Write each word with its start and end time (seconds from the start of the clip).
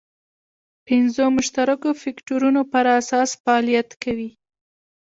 پنځو 0.87 1.25
مشترکو 1.37 1.89
فکټورونو 2.01 2.61
پر 2.71 2.85
اساس 2.99 3.29
فعالیت 3.41 3.89
کوي. 4.03 4.29